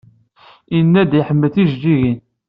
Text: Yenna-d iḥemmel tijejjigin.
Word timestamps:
Yenna-d 0.75 1.11
iḥemmel 1.19 1.49
tijejjigin. 1.53 2.19